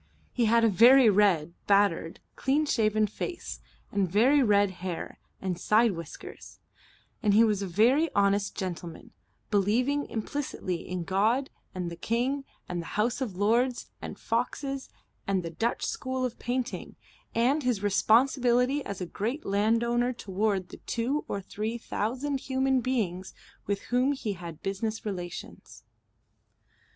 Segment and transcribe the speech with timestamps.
[0.33, 3.59] He had a very red, battered, clean shaven face
[3.91, 6.57] and very red hair and side whiskers;
[7.21, 9.11] and he was a very honest gentleman,
[9.51, 14.89] believing implicitly in God and the King and the House of Lords, and Foxes,
[15.27, 16.95] and the Dutch School of Painting,
[17.35, 23.35] and his responsibility as a great landowner toward the two or three thousand human beings
[23.67, 25.83] with whom he had business relations.